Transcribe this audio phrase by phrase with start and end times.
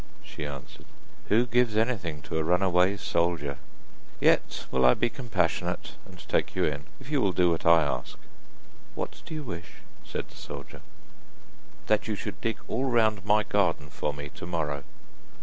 [0.23, 0.87] she answered,
[1.27, 3.59] 'who gives anything to a run away soldier?
[4.19, 7.95] Yet will I be compassionate, and take you in, if you will do what I
[7.99, 8.15] wish.'
[8.95, 10.81] 'What do you wish?' said the soldier.
[11.85, 14.83] 'That you should dig all round my garden for me, tomorrow.